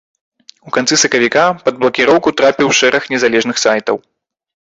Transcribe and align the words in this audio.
У 0.69 0.71
канцы 0.75 0.95
сакавіка 1.01 1.43
пад 1.67 1.77
блакіроўку 1.83 2.33
трапіў 2.41 2.73
шэраг 2.79 3.03
незалежных 3.17 3.57
сайтаў. 3.65 3.97